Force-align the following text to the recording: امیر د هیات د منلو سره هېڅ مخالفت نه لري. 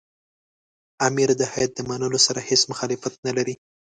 امیر 1.07 1.29
د 1.37 1.41
هیات 1.53 1.71
د 1.75 1.79
منلو 1.89 2.19
سره 2.27 2.39
هېڅ 2.49 2.61
مخالفت 2.71 3.13
نه 3.27 3.31
لري. 3.37 3.55